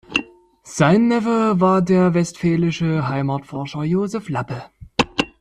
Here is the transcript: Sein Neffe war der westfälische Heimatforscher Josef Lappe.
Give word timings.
Sein 0.63 1.09
Neffe 1.09 1.59
war 1.61 1.83
der 1.83 2.15
westfälische 2.15 3.07
Heimatforscher 3.07 3.83
Josef 3.83 4.29
Lappe. 4.29 4.63